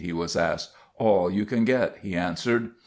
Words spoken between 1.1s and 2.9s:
you can get," he answered.